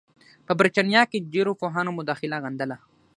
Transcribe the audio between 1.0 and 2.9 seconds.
کې ډېرو پوهانو مداخله غندله.